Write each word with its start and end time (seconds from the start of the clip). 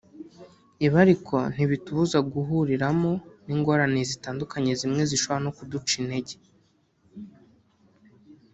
ibi 0.85 0.97
ariko 1.03 1.35
ntibitubuza 1.53 2.17
guhuriramo 2.33 3.11
n’ingorane 3.45 4.01
zitandukanye 4.11 4.71
zimwe 4.79 5.01
zishobora 5.09 5.43
no 5.45 5.51
kuduca 5.57 5.93
intege 6.01 6.33